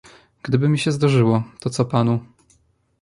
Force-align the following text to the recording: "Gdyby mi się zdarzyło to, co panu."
"Gdyby 0.43 0.69
mi 0.69 0.79
się 0.79 0.91
zdarzyło 0.91 1.43
to, 1.59 1.69
co 1.69 1.85
panu." 1.85 2.19